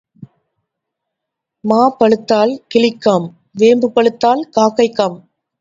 மா 1.63 1.81
பழுத்தால் 1.99 2.53
கிளிக்காம், 2.75 3.27
வேம்பு 3.53 3.89
பழுத்தால் 3.91 4.43
காக்கைக்காம். 4.55 5.17